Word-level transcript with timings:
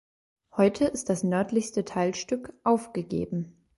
Heute 0.57 0.85
ist 0.85 1.09
das 1.11 1.23
nördlichste 1.23 1.85
Teilstück 1.85 2.55
aufgegeben. 2.63 3.55